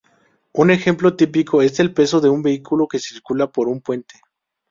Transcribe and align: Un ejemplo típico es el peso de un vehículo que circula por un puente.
Un 0.53 0.71
ejemplo 0.71 1.15
típico 1.15 1.61
es 1.61 1.79
el 1.79 1.93
peso 1.93 2.19
de 2.21 2.27
un 2.27 2.41
vehículo 2.41 2.87
que 2.87 2.97
circula 2.97 3.51
por 3.51 3.67
un 3.67 3.81
puente. 3.81 4.15